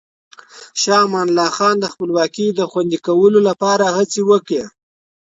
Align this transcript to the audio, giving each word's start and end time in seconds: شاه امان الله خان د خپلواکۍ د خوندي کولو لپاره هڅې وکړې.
شاه 0.81 1.01
امان 1.05 1.27
الله 1.29 1.49
خان 1.57 1.75
د 1.79 1.85
خپلواکۍ 1.93 2.47
د 2.53 2.61
خوندي 2.71 2.99
کولو 3.07 3.39
لپاره 3.49 3.85
هڅې 3.97 4.21
وکړې. 4.31 4.61